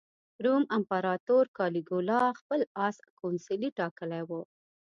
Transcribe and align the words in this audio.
روم 0.43 0.63
امپراطور 0.77 1.45
کالیګولا 1.57 2.21
خپل 2.39 2.59
اس 2.85 2.95
کونسلي 3.19 3.69
ټاکلی 3.79 4.21
و. 4.29 4.29